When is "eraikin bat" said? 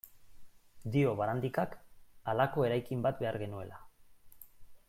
2.71-3.23